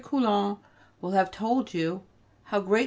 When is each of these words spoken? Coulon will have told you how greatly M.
Coulon 0.03 0.57
will 0.99 1.11
have 1.11 1.29
told 1.29 1.75
you 1.75 2.01
how 2.45 2.59
greatly 2.61 2.79
M. 2.79 2.79